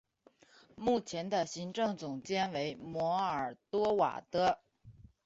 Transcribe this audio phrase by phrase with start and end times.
[0.75, 4.59] 目前的行政总监为摩尔多瓦的。